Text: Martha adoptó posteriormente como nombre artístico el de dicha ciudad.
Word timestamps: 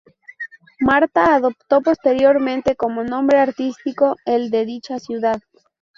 Martha 0.79 1.35
adoptó 1.35 1.81
posteriormente 1.83 2.75
como 2.75 3.03
nombre 3.03 3.37
artístico 3.37 4.15
el 4.25 4.49
de 4.49 4.65
dicha 4.65 4.97
ciudad. 4.97 5.43